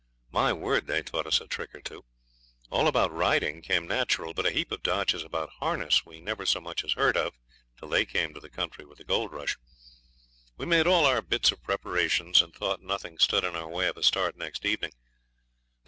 [0.31, 2.05] My word, they taught us a trick or two.
[2.71, 6.59] All about riding came natural, but a heap of dodges about harness we never so
[6.59, 7.37] much as heard of
[7.77, 9.57] till they came to the country with the gold rush.
[10.57, 13.95] We'd made all our bits of preparations, and thought nothing stood in the way of
[13.95, 14.93] a start next evening.